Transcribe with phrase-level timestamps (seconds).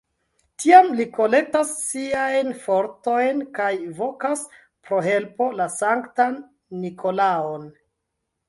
[0.61, 3.69] Tiam li kolektas siajn fortojn kaj
[3.99, 4.43] vokas
[4.89, 6.43] pro helpo la sanktan
[6.87, 7.71] Nikolaon.